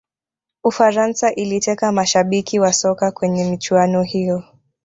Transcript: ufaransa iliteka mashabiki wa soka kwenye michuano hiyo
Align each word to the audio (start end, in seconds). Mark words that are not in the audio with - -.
ufaransa 0.63 1.33
iliteka 1.35 1.91
mashabiki 1.91 2.59
wa 2.59 2.73
soka 2.73 3.11
kwenye 3.11 3.43
michuano 3.49 4.03
hiyo 4.03 4.43